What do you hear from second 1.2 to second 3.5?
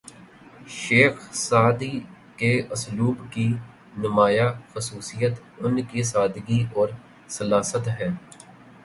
Saadi کے اسلوب کی